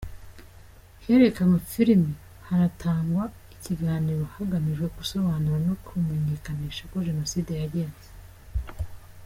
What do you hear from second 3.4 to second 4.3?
ikiganiro